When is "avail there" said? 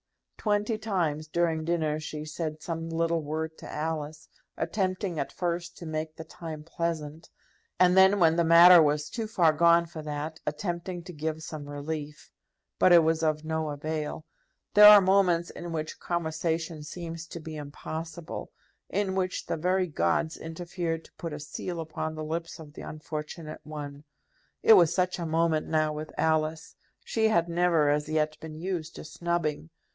13.69-14.87